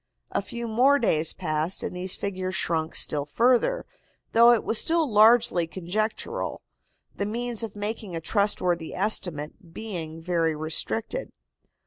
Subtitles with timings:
[0.31, 3.85] A few more days passed and these figures shrunk still further,
[4.31, 6.63] though it was still largely conjectural,
[7.15, 11.31] the means of making a trustworthy estimate being very restricted.